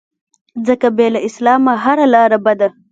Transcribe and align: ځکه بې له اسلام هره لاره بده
ځکه 0.67 0.87
بې 0.97 1.07
له 1.13 1.19
اسلام 1.27 1.61
هره 1.83 2.05
لاره 2.13 2.37
بده 2.45 2.67